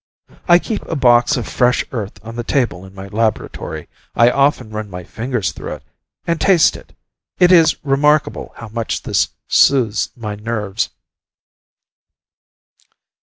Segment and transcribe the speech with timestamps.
[0.47, 3.87] I keep a box of fresh earth on the table in my laboratory.
[4.15, 5.83] I often run my hands through it,
[6.25, 6.95] and taste it.
[7.37, 10.89] It is remarkable how much this soothes my nerves.